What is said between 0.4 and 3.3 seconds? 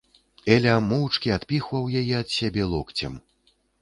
Эля моўчкі адпіхваў яе ад сябе локцем.